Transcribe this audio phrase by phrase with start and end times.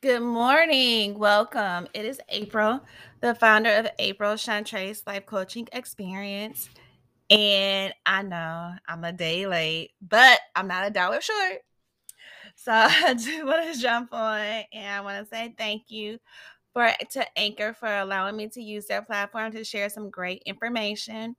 [0.00, 1.18] Good morning.
[1.18, 1.86] Welcome.
[1.92, 2.80] It is April,
[3.20, 6.70] the founder of April Shontrace Life Coaching Experience.
[7.28, 11.58] And I know I'm a day late, but I'm not a dollar short.
[12.54, 14.40] So I do want to jump on
[14.72, 16.18] and I want to say thank you
[16.72, 21.36] for to Anchor for allowing me to use their platform to share some great information.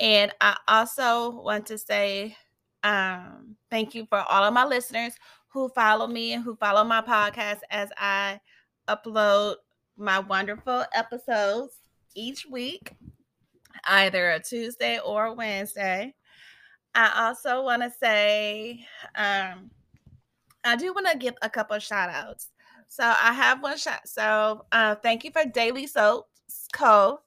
[0.00, 2.36] And I also want to say
[2.82, 5.14] um, thank you for all of my listeners
[5.50, 8.40] who follow me and who follow my podcast as I
[8.88, 9.56] upload
[9.96, 11.74] my wonderful episodes
[12.14, 12.92] each week,
[13.84, 16.14] either a Tuesday or a Wednesday.
[16.94, 19.70] I also want to say, um,
[20.64, 22.48] I do want to give a couple of shout outs.
[22.88, 24.08] So I have one shot.
[24.08, 27.20] So uh, thank you for Daylee Soaps Co.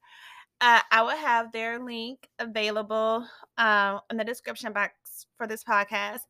[0.59, 3.25] Uh, I will have their link available
[3.57, 4.93] uh, in the description box
[5.37, 6.21] for this podcast.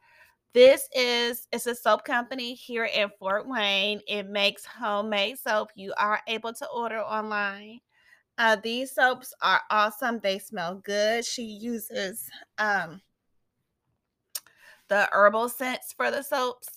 [0.53, 4.01] This is it's a soap company here in Fort Wayne.
[4.07, 5.69] It makes homemade soap.
[5.75, 7.79] You are able to order online.
[8.37, 10.19] Uh, these soaps are awesome.
[10.21, 11.25] They smell good.
[11.25, 13.01] She uses um,
[14.89, 16.67] the herbal scents for the soaps,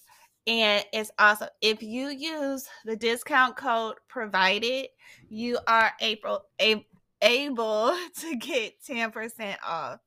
[0.47, 1.49] and it's awesome.
[1.61, 4.89] If you use the discount code provided,
[5.29, 6.47] you are able
[7.21, 10.01] able to get 10% off.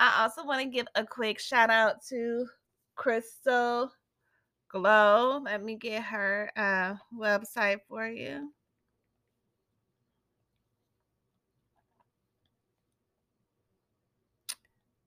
[0.00, 2.46] I also want to give a quick shout out to
[2.94, 3.92] Crystal
[4.68, 5.40] Glow.
[5.44, 8.52] Let me get her uh, website for you.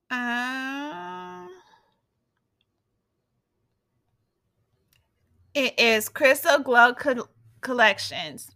[0.10, 1.50] Um,
[5.54, 7.30] it is Crystal Glow Co-
[7.62, 8.52] Collections.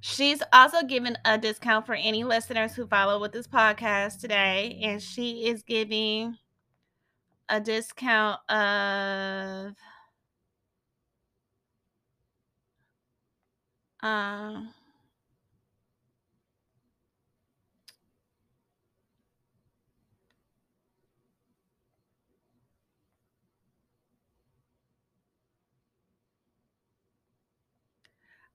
[0.00, 5.02] She's also giving a discount for any listeners who follow with this podcast today, and
[5.02, 6.36] she is giving
[7.48, 9.74] a discount of
[14.02, 14.72] um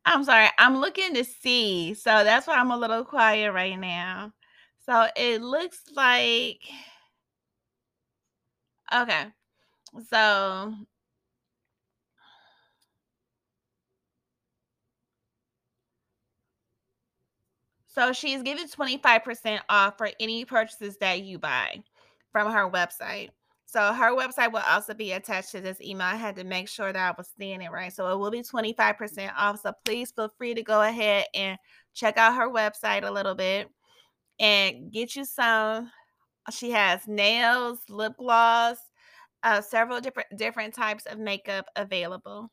[0.05, 1.93] I'm sorry, I'm looking to see.
[1.93, 4.33] So that's why I'm a little quiet right now.
[4.85, 6.61] So it looks like
[8.93, 9.25] okay.
[10.09, 10.73] So
[17.87, 21.83] So she's giving 25% off for any purchases that you buy
[22.31, 23.29] from her website.
[23.65, 26.07] So her website will also be attached to this email.
[26.07, 27.91] I had to make sure that I was seeing it right.
[27.91, 29.61] So it will be 25% off.
[29.61, 31.57] So please feel free to go ahead and
[31.93, 33.69] check out her website a little bit
[34.39, 35.91] and get you some.
[36.51, 38.77] She has nails, lip gloss,
[39.43, 42.51] uh, several different different types of makeup available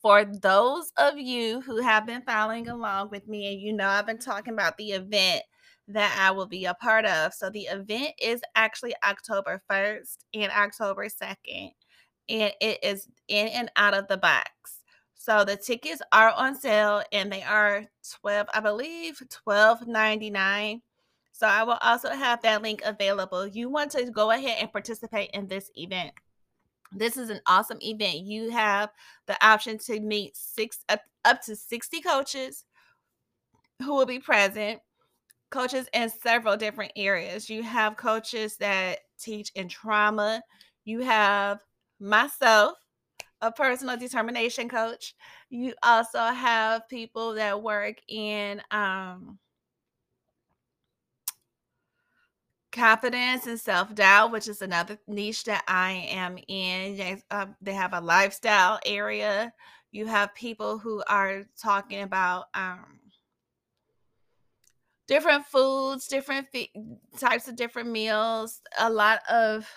[0.00, 4.06] for those of you who have been following along with me, and you know I've
[4.06, 5.42] been talking about the event
[5.88, 7.34] that I will be a part of.
[7.34, 11.72] So the event is actually October 1st and October 2nd,
[12.28, 14.50] and it is in and out of the box.
[15.14, 17.84] So the tickets are on sale and they are
[18.20, 20.80] 12, I believe 12.99.
[21.40, 23.46] So I will also have that link available.
[23.46, 26.12] You want to go ahead and participate in this event
[26.92, 28.18] this is an awesome event.
[28.18, 28.90] You have
[29.26, 32.64] the option to meet six up, up to 60 coaches
[33.80, 34.80] who will be present,
[35.50, 37.48] coaches in several different areas.
[37.48, 40.42] You have coaches that teach in trauma.
[40.84, 41.60] You have
[42.00, 42.74] myself,
[43.40, 45.14] a personal determination coach.
[45.48, 49.38] You also have people that work in um,
[52.72, 56.96] confidence and self doubt, which is another niche that I am in.
[56.96, 59.52] They, uh, they have a lifestyle area.
[59.92, 63.00] You have people who are talking about um,
[65.08, 66.46] different foods, different
[67.18, 69.68] types of different meals, a lot of,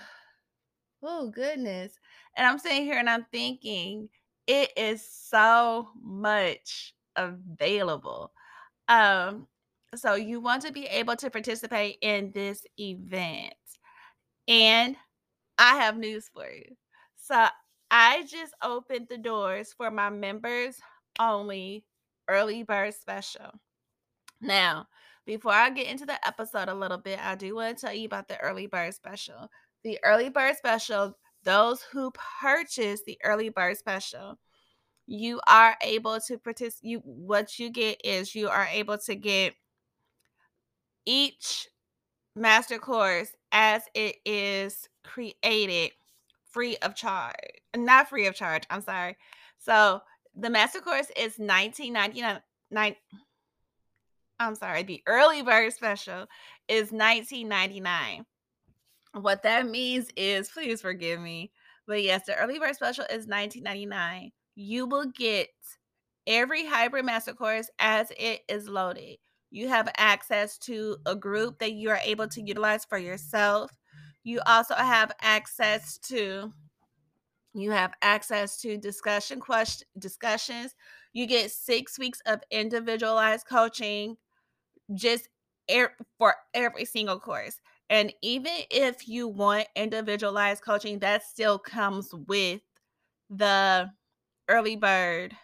[1.02, 1.94] oh, goodness.
[2.38, 4.10] And I'm sitting here and I'm thinking,
[4.46, 8.32] it is so much available.
[8.88, 9.48] Um,
[9.96, 13.54] so you want to be able to participate in this event.
[14.48, 14.96] And
[15.58, 16.76] I have news for you.
[17.16, 17.48] So
[17.92, 20.78] I just opened the doors for my members
[21.20, 21.86] only
[22.28, 23.52] early bird special.
[24.42, 24.88] Now,
[25.26, 28.06] before I get into the episode a little bit, I do want to tell you
[28.06, 29.50] about the early bird special.
[29.84, 32.12] The early bird special, those who
[32.42, 34.40] purchase the early bird special,
[35.06, 36.90] you are able to participate.
[36.90, 39.54] You what you get is you are able to get
[41.06, 41.68] each
[42.36, 45.92] master course as it is created
[46.50, 47.36] free of charge.
[47.76, 49.18] Not free of charge, I'm sorry.
[49.60, 50.02] So
[50.36, 52.42] the master course is 1999
[54.40, 56.26] I'm sorry, the early bird special
[56.68, 58.26] is 1999.
[59.14, 61.52] What that means is please forgive me.
[61.86, 64.32] But yes, the early bird special is 1999.
[64.56, 65.50] You will get
[66.26, 69.18] every hybrid master course as it is loaded.
[69.54, 73.72] You have access to a group that you are able to utilize for yourself.
[74.26, 76.54] You also have access to
[77.54, 80.74] you have access to discussion question discussions.
[81.14, 84.18] You get 6 weeks of individualized coaching
[84.94, 85.30] just
[86.20, 87.60] for every single course.
[87.90, 92.62] And even if you want individualized coaching, that still comes with
[93.30, 93.92] the
[94.50, 95.36] early bird,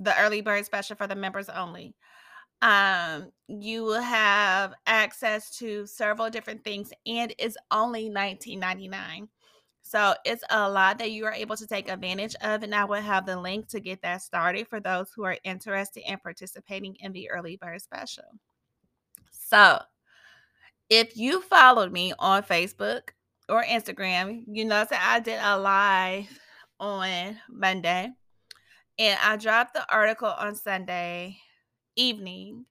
[0.00, 1.94] the early bird special for the members only.
[2.60, 9.28] Um, you will have access to several different things, and it's only $19.99.
[9.88, 12.62] So it's a lot that you are able to take advantage of.
[12.62, 16.02] And I will have the link to get that started for those who are interested
[16.06, 18.24] in participating in the early bird special.
[19.30, 19.80] So
[20.90, 23.10] if you followed me on Facebook
[23.48, 26.38] or Instagram, you know that I did a live
[26.78, 28.10] on Monday
[28.98, 31.38] and I dropped the article on Sunday
[31.98, 32.64] evening.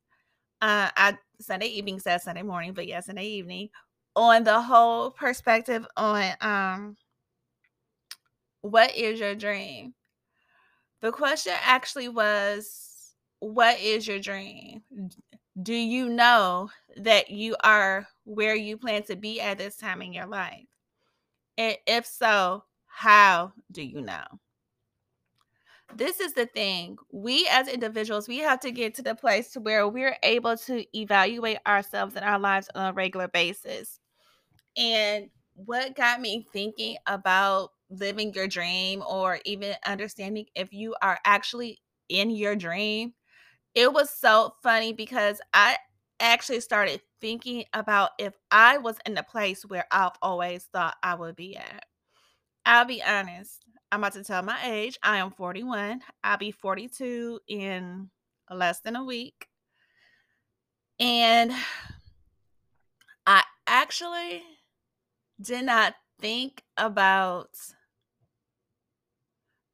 [0.61, 3.69] Uh, I Sunday evening says Sunday morning, but yes, Sunday evening
[4.15, 6.97] on the whole perspective on um
[8.61, 9.93] what is your dream?
[11.01, 14.81] The question actually was, what is your dream?
[15.61, 20.13] Do you know that you are where you plan to be at this time in
[20.13, 20.65] your life?
[21.57, 24.23] And if so, how do you know?
[25.97, 26.97] This is the thing.
[27.11, 30.85] We as individuals, we have to get to the place to where we're able to
[30.97, 33.99] evaluate ourselves and our lives on a regular basis.
[34.77, 41.19] And what got me thinking about living your dream or even understanding if you are
[41.25, 41.79] actually
[42.09, 43.13] in your dream,
[43.75, 45.77] it was so funny because I
[46.19, 51.15] actually started thinking about if I was in the place where I've always thought I
[51.15, 51.85] would be at.
[52.65, 53.65] I'll be honest.
[53.91, 54.97] I'm about to tell my age.
[55.01, 56.01] I am 41.
[56.23, 58.09] I'll be 42 in
[58.49, 59.47] less than a week.
[60.99, 61.53] And
[63.25, 64.41] I actually
[65.41, 67.49] did not think about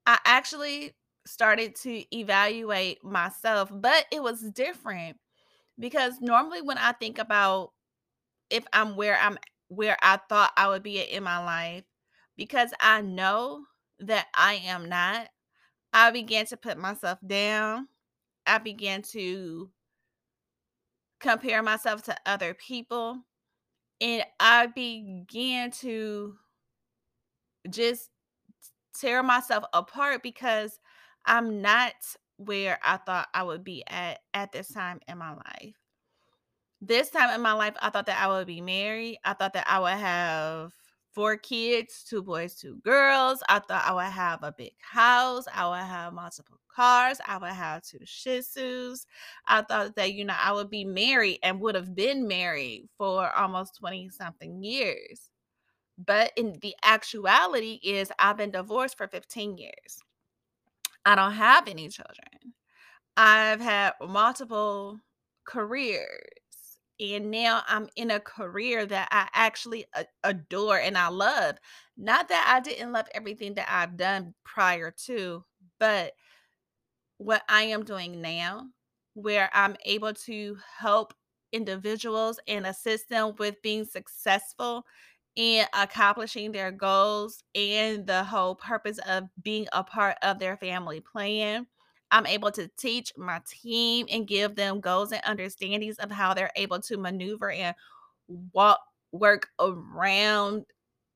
[0.06, 0.94] I actually
[1.26, 5.18] started to evaluate myself, but it was different
[5.80, 7.72] because normally when I think about
[8.50, 9.38] if I'm where I'm
[9.70, 11.86] where I thought I would be in my life,
[12.36, 13.64] because I know
[14.08, 15.30] that I am not,
[15.92, 17.88] I began to put myself down.
[18.46, 19.70] I began to
[21.20, 23.20] compare myself to other people.
[24.02, 26.36] And I began to
[27.70, 28.10] just
[29.00, 30.80] tear myself apart because
[31.26, 31.94] I'm not
[32.38, 35.76] where I thought I would be at at this time in my life.
[36.82, 39.20] This time in my life, I thought that I would be married.
[39.24, 40.74] I thought that I would have
[41.14, 43.44] four kids, two boys, two girls.
[43.48, 45.46] I thought I would have a big house.
[45.54, 47.20] I would have multiple cars.
[47.26, 49.06] I would have two shih tzus.
[49.48, 53.32] I thought that, you know, I would be married and would have been married for
[53.36, 55.30] almost 20 something years.
[55.98, 60.00] But in the actuality is I've been divorced for 15 years.
[61.06, 62.54] I don't have any children.
[63.16, 65.00] I've had multiple
[65.46, 66.43] careers.
[67.00, 69.86] And now I'm in a career that I actually
[70.24, 71.58] adore and I love.
[71.98, 75.44] Not that I didn't love everything that I've done prior to,
[75.80, 76.14] but
[77.18, 78.68] what I am doing now,
[79.14, 81.14] where I'm able to help
[81.52, 84.86] individuals and assist them with being successful
[85.38, 91.00] and accomplishing their goals and the whole purpose of being a part of their family
[91.00, 91.68] plan.
[92.14, 96.52] I'm able to teach my team and give them goals and understandings of how they're
[96.56, 97.76] able to maneuver and
[98.54, 98.80] walk
[99.12, 100.66] work around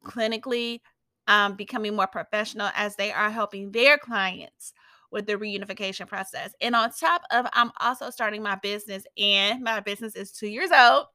[0.04, 0.82] clinically
[1.27, 4.74] um, becoming more professional as they are helping their clients
[5.12, 6.54] with the reunification process.
[6.62, 10.72] And on top of, I'm also starting my business, and my business is two years
[10.72, 11.06] old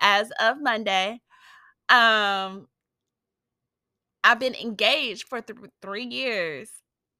[0.00, 1.20] as of Monday.
[1.90, 2.66] Um,
[4.24, 6.70] I've been engaged for th- three years.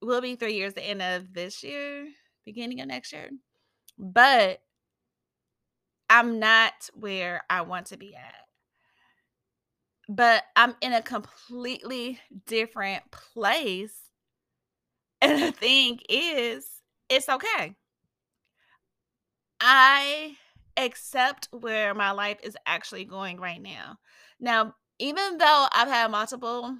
[0.00, 2.06] Will be three years the end of this year,
[2.44, 3.30] beginning of next year.
[3.98, 4.60] But
[6.08, 8.34] I'm not where I want to be at.
[10.08, 13.94] But I'm in a completely different place.
[15.20, 16.66] And the thing is,
[17.08, 17.74] it's okay.
[19.60, 20.36] I
[20.76, 23.98] accept where my life is actually going right now.
[24.38, 26.76] Now, even though I've had multiple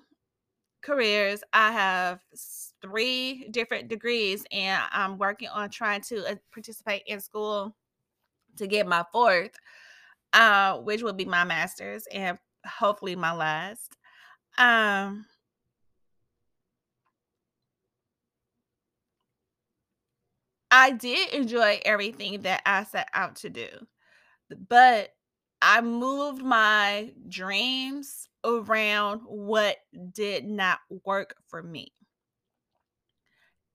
[0.83, 1.43] careers.
[1.53, 2.21] I have
[2.83, 7.75] three different degrees, and I'm working on trying to uh, participate in school
[8.57, 9.53] to get my fourth,
[10.33, 13.97] uh, which will be my master's and hopefully my last.
[14.59, 15.27] Um,
[20.71, 23.69] I did enjoy everything that I set out to do,
[24.69, 25.15] but
[25.63, 29.77] I moved my dreams around what
[30.13, 31.93] did not work for me.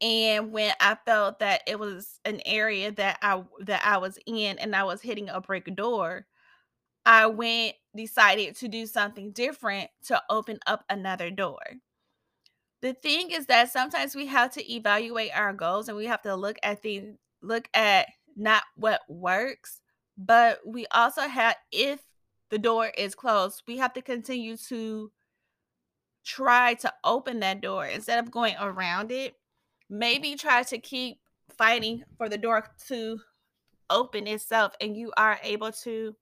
[0.01, 4.60] And when I felt that it was an area that I that I was in
[4.60, 6.25] and I was hitting a brick door,
[7.05, 11.60] I went decided to do something different to open up another door.
[12.82, 16.36] The thing is that sometimes we have to evaluate our goals and we have to
[16.36, 19.79] look at the look at not what works,
[20.17, 22.01] but we also have if
[22.53, 25.12] the door is closed, we have to continue to
[26.24, 29.33] try to open that door instead of going around it.
[29.89, 31.17] Maybe try to keep
[31.57, 33.17] fighting for the door to
[33.89, 36.15] open itself and you are able to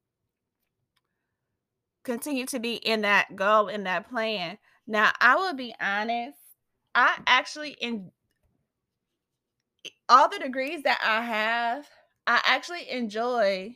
[2.05, 4.57] continue to be in that goal in that plan.
[4.88, 6.39] Now, I will be honest,
[6.95, 8.09] I actually in
[10.07, 11.89] all the degrees that I have,
[12.25, 13.75] I actually enjoy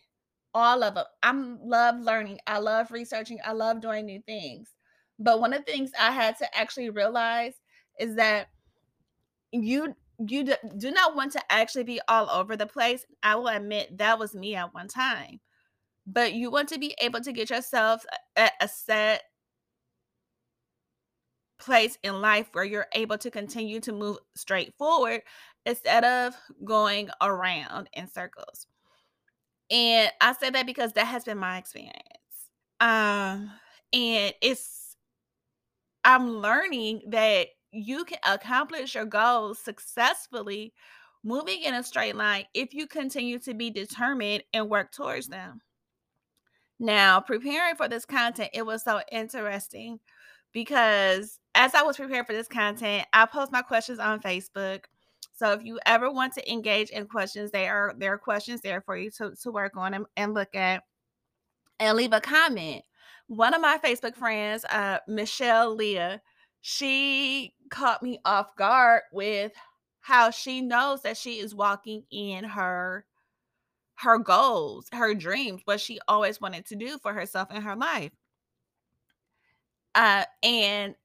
[0.56, 1.06] all of them.
[1.22, 1.34] I
[1.64, 2.40] love learning.
[2.48, 3.40] I love researching.
[3.46, 4.70] I love doing new things.
[5.20, 7.54] But one of the things I had to actually realize
[8.00, 8.48] is that
[9.52, 9.96] you
[10.26, 10.46] you
[10.78, 13.06] do not want to actually be all over the place.
[13.22, 15.42] I will admit that was me at one time.
[16.08, 18.06] But you want to be able to get yourself
[18.38, 19.24] at a set
[21.60, 25.22] place in life where you're able to continue to move straight forward
[25.66, 28.68] instead of going around in circles.
[29.72, 31.94] And I say that because that has been my experience.
[32.80, 33.52] Um
[33.94, 34.96] and it's
[36.04, 40.74] I'm learning that you can accomplish your goals successfully
[41.24, 45.60] moving in a straight line if you continue to be determined and work towards them.
[46.80, 50.00] Now, preparing for this content, it was so interesting
[50.52, 54.86] because as I was preparing for this content, I post my questions on Facebook.
[55.36, 58.82] So if you ever want to engage in questions, there are there are questions there
[58.82, 60.84] for you to, to work on and, and look at
[61.80, 62.84] and leave a comment.
[63.28, 66.22] One of my Facebook friends, uh, Michelle Leah,
[66.62, 69.52] she caught me off guard with
[70.00, 73.06] how she knows that she is walking in her
[73.96, 78.12] her goals, her dreams, what she always wanted to do for herself in her life.
[79.96, 80.96] Uh, and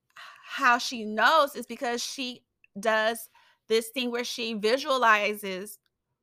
[0.44, 2.42] how she knows is because she
[2.78, 3.28] does
[3.70, 5.78] this thing where she visualizes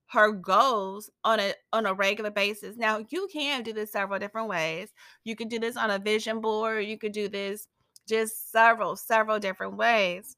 [0.08, 2.78] her goals on a on a regular basis.
[2.78, 4.90] Now you can do this several different ways.
[5.24, 6.86] You could do this on a vision board.
[6.86, 7.68] You could do this
[8.08, 10.38] just several several different ways.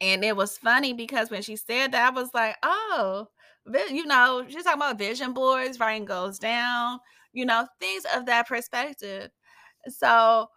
[0.00, 3.28] And it was funny because when she said that, I was like, oh,
[3.90, 7.00] you know, she's talking about vision boards, writing goes down,
[7.32, 9.30] you know, things of that perspective.
[9.88, 10.48] So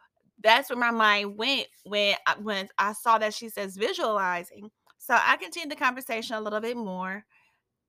[0.41, 4.71] that's where my mind went when when I saw that she says visualizing.
[5.05, 7.25] So I continued the conversation a little bit more,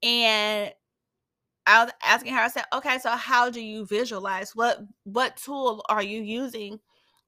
[0.02, 0.73] and
[1.66, 2.40] I was asking her.
[2.40, 4.56] I said, "Okay, so how do you visualize?
[4.56, 6.80] What what tool are you using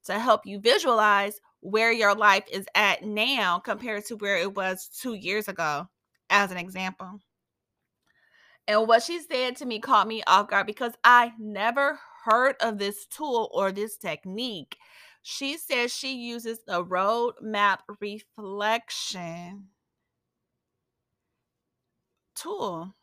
[0.07, 4.88] to help you visualize where your life is at now compared to where it was
[4.88, 5.88] two years ago?"
[6.31, 7.21] As an example.
[8.69, 12.78] And what she said to me caught me off guard because I never heard of
[12.78, 14.76] this tool or this technique.
[15.23, 19.69] She says she uses the roadmap reflection
[22.37, 22.95] tool.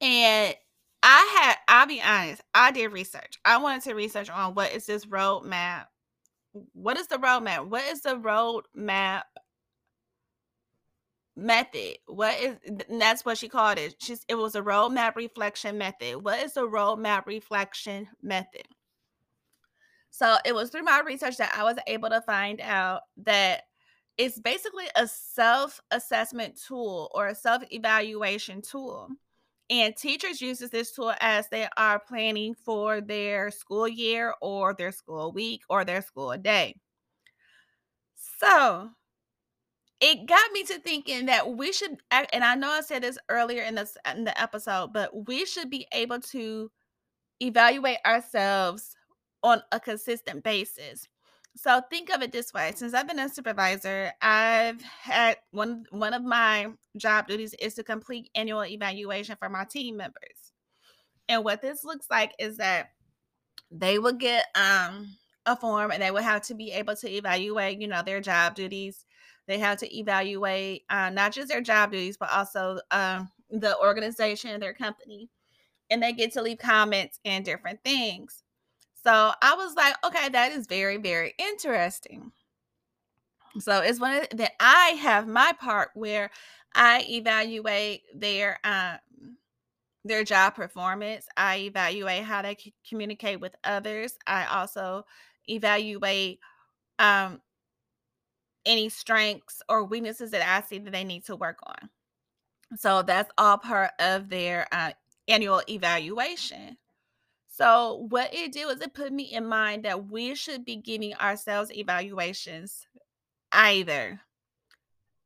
[0.00, 0.54] And
[1.02, 3.38] I had, I'll be honest, I did research.
[3.44, 5.86] I wanted to research on what is this roadmap?
[6.72, 7.66] What is the roadmap?
[7.68, 9.22] What is the roadmap
[11.36, 11.98] method.
[12.06, 12.56] What is
[12.88, 13.96] that's what she called it.
[13.98, 16.22] She's it was a roadmap reflection method.
[16.22, 18.66] What is the roadmap reflection method?
[20.10, 23.62] So it was through my research that I was able to find out that
[24.18, 29.08] it's basically a self-assessment tool or a self-evaluation tool.
[29.70, 34.92] And teachers uses this tool as they are planning for their school year or their
[34.92, 36.74] school week or their school day.
[38.38, 38.94] So,
[40.00, 43.62] it got me to thinking that we should and i know i said this earlier
[43.62, 46.70] in this in the episode but we should be able to
[47.40, 48.96] evaluate ourselves
[49.42, 51.08] on a consistent basis
[51.54, 56.14] so think of it this way since i've been a supervisor i've had one one
[56.14, 60.52] of my job duties is to complete annual evaluation for my team members
[61.28, 62.90] and what this looks like is that
[63.70, 65.16] they will get um
[65.46, 68.54] a form and they would have to be able to evaluate, you know, their job
[68.54, 69.04] duties.
[69.46, 74.58] They have to evaluate uh, not just their job duties, but also um, the organization,
[74.60, 75.28] their company.
[75.90, 78.41] And they get to leave comments and different things.
[79.04, 82.32] So I was like, okay, that is very, very interesting.
[83.58, 86.30] So it's one of that I have my part where
[86.74, 88.98] I evaluate their um
[90.04, 91.26] their job performance.
[91.36, 94.16] I evaluate how they c- communicate with others.
[94.26, 95.04] I also
[95.48, 96.40] evaluate
[96.98, 97.42] um
[98.64, 101.90] any strengths or weaknesses that I see that they need to work on.
[102.76, 104.92] So that's all part of their uh,
[105.28, 106.78] annual evaluation.
[107.62, 111.14] So what it did was it put me in mind that we should be giving
[111.14, 112.88] ourselves evaluations
[113.52, 114.20] either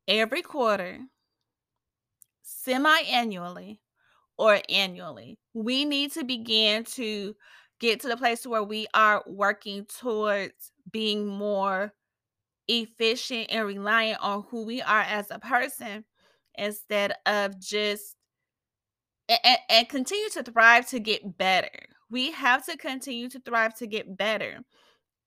[0.06, 0.98] every quarter,
[2.42, 3.80] semi-annually,
[4.36, 5.38] or annually.
[5.54, 7.34] We need to begin to
[7.80, 11.94] get to the place where we are working towards being more
[12.68, 16.04] efficient and reliant on who we are as a person
[16.54, 18.14] instead of just
[19.26, 21.95] and, and, continue to thrive to get better.
[22.10, 24.60] We have to continue to thrive to get better.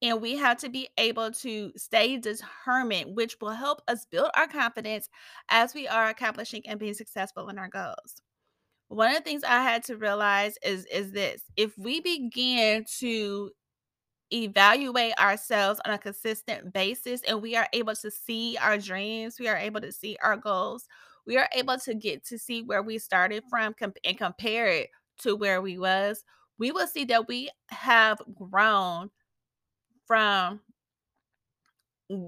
[0.01, 4.47] And we have to be able to stay determined, which will help us build our
[4.47, 5.09] confidence
[5.49, 8.21] as we are accomplishing and being successful in our goals.
[8.87, 11.43] One of the things I had to realize is is this.
[11.57, 13.51] If we begin to
[14.31, 19.47] evaluate ourselves on a consistent basis and we are able to see our dreams, we
[19.47, 20.87] are able to see our goals,
[21.27, 25.35] we are able to get to see where we started from and compare it to
[25.35, 26.23] where we was,
[26.59, 29.09] we will see that we have grown
[30.05, 30.59] from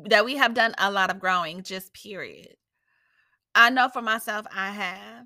[0.05, 2.55] that we have done a lot of growing just period.
[3.53, 5.25] I know for myself I have.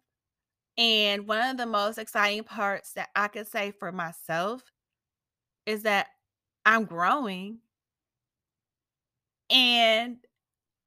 [0.78, 4.62] And one of the most exciting parts that I could say for myself
[5.66, 6.08] is that
[6.66, 7.60] I'm growing
[9.50, 10.18] and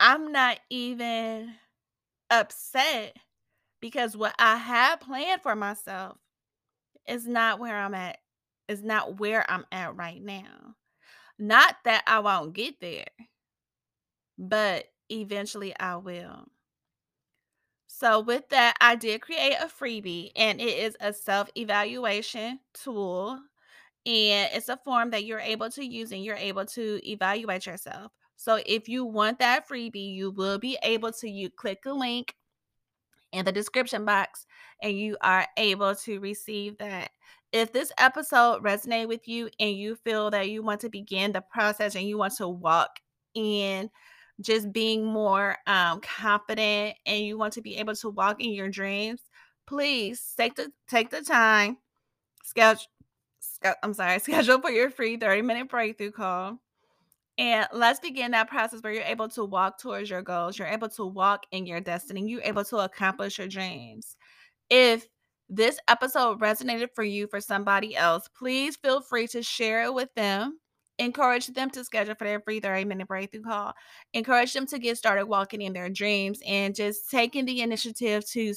[0.01, 1.55] I'm not even
[2.31, 3.17] upset
[3.81, 6.19] because what I had planned for myself
[7.09, 8.19] is not where I'm at,
[8.69, 10.77] is not where I'm at right now.
[11.39, 13.07] Not that I won't get there,
[14.39, 16.47] but eventually I will.
[17.87, 23.41] So, with that, I did create a freebie and it is a self evaluation tool
[24.07, 28.13] and it's a form that you're able to use and you're able to evaluate yourself.
[28.37, 32.35] So if you want that freebie, you will be able to you click a link
[33.33, 34.47] in the description box
[34.83, 37.11] and you are able to receive that.
[37.53, 41.41] If this episode resonated with you and you feel that you want to begin the
[41.41, 42.91] process and you want to walk
[43.35, 43.91] in
[44.41, 48.69] just being more um, confident and you want to be able to walk in your
[48.69, 49.21] dreams,
[49.67, 51.79] please take the take the time,
[52.45, 52.85] schedule
[53.83, 56.61] I'm sorry, schedule for your free 30 minute breakthrough call.
[57.39, 60.59] And let's begin that process where you're able to walk towards your goals.
[60.59, 62.29] You're able to walk in your destiny.
[62.29, 64.17] You're able to accomplish your dreams.
[64.69, 65.07] If
[65.49, 70.13] this episode resonated for you for somebody else, please feel free to share it with
[70.17, 70.59] them.
[70.99, 73.73] Encourage them to schedule for their free 30 minute breakthrough call.
[74.15, 78.53] Encourage them to get started walking in their dreams and just taking the initiative to,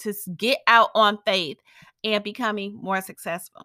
[0.00, 1.56] to get out on faith
[2.04, 3.64] and becoming more successful.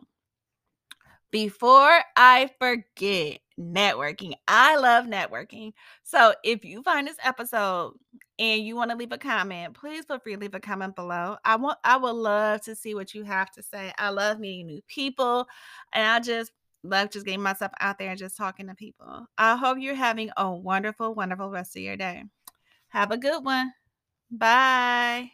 [1.29, 4.33] Before I forget, networking.
[4.47, 5.73] I love networking.
[6.03, 7.93] So if you find this episode
[8.39, 11.37] and you want to leave a comment, please feel free to leave a comment below.
[11.45, 13.93] I want I would love to see what you have to say.
[13.97, 15.47] I love meeting new people
[15.93, 16.51] and I just
[16.83, 19.27] love just getting myself out there and just talking to people.
[19.37, 22.23] I hope you're having a wonderful, wonderful rest of your day.
[22.89, 23.73] Have a good one.
[24.31, 25.31] Bye.